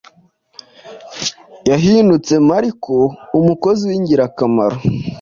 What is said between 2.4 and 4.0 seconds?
Mariko umukozi